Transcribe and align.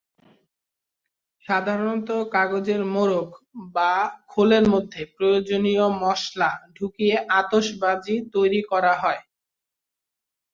সাধারণত 1.45 2.09
কাগজের 2.33 2.81
মোড়ক 2.93 3.29
বা 3.75 3.93
খোলের 4.27 4.65
মধ্যে 4.69 5.01
প্রয়োজনীয় 5.15 5.85
মসলা 6.03 6.49
ঢুকিয়ে 6.75 7.15
আতশবাজি 7.39 8.15
তৈরি 8.33 8.61
করা 8.71 8.93
হয়। 9.01 9.21